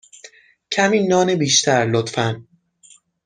[0.71, 2.43] کمی نان بیشتر، لطفا.